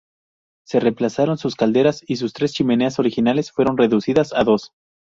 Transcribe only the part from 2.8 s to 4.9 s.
originales, fueron reducidas a dos.